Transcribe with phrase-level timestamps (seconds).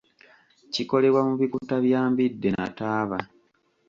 [0.73, 3.17] Kikolebwa mu bikuta bya mbidde na taaba.